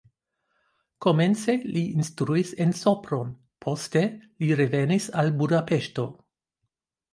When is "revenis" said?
4.63-5.09